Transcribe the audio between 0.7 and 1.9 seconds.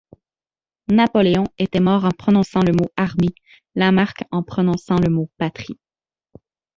Napoléon était